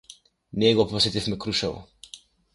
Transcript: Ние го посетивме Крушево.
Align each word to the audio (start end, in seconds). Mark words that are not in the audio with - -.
Ние 0.61 0.71
го 0.79 0.87
посетивме 0.93 1.39
Крушево. 1.45 1.85